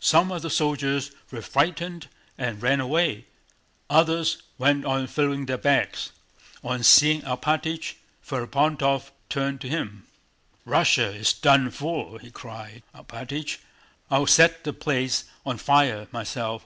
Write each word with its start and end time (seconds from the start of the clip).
Some 0.00 0.32
of 0.32 0.40
the 0.40 0.48
soldiers 0.48 1.10
were 1.30 1.42
frightened 1.42 2.08
and 2.38 2.62
ran 2.62 2.80
away, 2.80 3.26
others 3.90 4.38
went 4.56 4.86
on 4.86 5.06
filling 5.06 5.44
their 5.44 5.58
bags. 5.58 6.12
On 6.64 6.82
seeing 6.82 7.20
Alpátych, 7.20 7.96
Ferapóntov 8.26 9.10
turned 9.28 9.60
to 9.60 9.68
him: 9.68 10.06
"Russia 10.64 11.10
is 11.14 11.34
done 11.34 11.70
for!" 11.70 12.18
he 12.20 12.30
cried. 12.30 12.84
"Alpátych, 12.94 13.58
I'll 14.10 14.26
set 14.26 14.64
the 14.64 14.72
place 14.72 15.24
on 15.44 15.58
fire 15.58 16.08
myself. 16.10 16.64